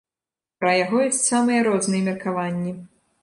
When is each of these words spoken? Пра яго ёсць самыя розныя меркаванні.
Пра 0.61 0.71
яго 0.83 1.01
ёсць 1.09 1.19
самыя 1.33 1.59
розныя 1.69 2.07
меркаванні. 2.09 2.73